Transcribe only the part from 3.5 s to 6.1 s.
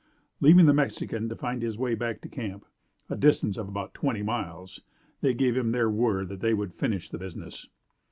of about twenty miles, they gave him their